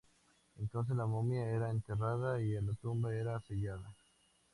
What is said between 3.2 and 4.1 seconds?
sellada.